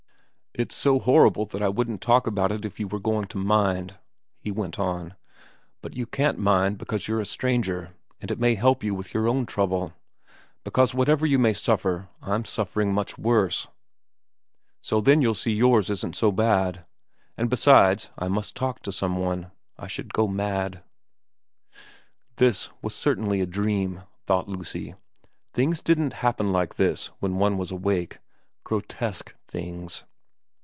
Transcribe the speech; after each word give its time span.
4 0.57 0.63
It's 0.63 0.75
so 0.75 0.99
horrible 0.99 1.45
that 1.45 1.61
I 1.63 1.69
wouldn't 1.69 2.01
talk 2.01 2.27
about 2.27 2.51
it 2.51 2.65
if 2.65 2.77
you 2.77 2.85
were 2.85 2.99
going 2.99 3.23
to 3.27 3.37
mind,' 3.37 3.95
he 4.37 4.51
went 4.51 4.77
on,' 4.77 5.15
but 5.81 5.95
you 5.95 6.05
can't 6.05 6.37
mind 6.37 6.77
because 6.77 7.07
you're 7.07 7.21
a 7.21 7.25
stranger, 7.25 7.93
and 8.19 8.29
it 8.29 8.37
may 8.37 8.55
help 8.55 8.83
you 8.83 8.93
with 8.93 9.13
your 9.13 9.29
own 9.29 9.45
trouble, 9.45 9.93
because 10.65 10.93
whatever 10.93 11.25
you 11.25 11.39
may 11.39 11.53
suffer 11.53 12.09
I'm 12.21 12.43
suffering 12.43 12.93
much 12.93 13.17
worse, 13.17 13.67
so 14.81 14.99
then 14.99 15.21
you'll 15.21 15.35
see 15.35 15.53
yours 15.53 15.89
isn't 15.89 16.17
so 16.17 16.33
bad. 16.33 16.83
And 17.37 17.49
besides 17.49 18.09
I 18.17 18.27
must 18.27 18.53
talk 18.53 18.81
to 18.81 18.91
some 18.91 19.15
one 19.15 19.51
I 19.77 19.87
should 19.87 20.13
go 20.13 20.27
mad' 20.27 20.83
This 22.41 22.69
was 22.81 22.93
certainly 22.93 23.39
a 23.39 23.45
dream, 23.45 24.01
thought 24.27 24.49
Lucy. 24.49 24.95
Things 25.53 25.81
didn't 25.81 26.11
happen 26.11 26.51
like 26.51 26.75
this 26.75 27.07
when 27.19 27.37
one 27.37 27.57
was 27.57 27.71
awake, 27.71 28.19
grotesque 28.65 29.33
things. 29.47 30.03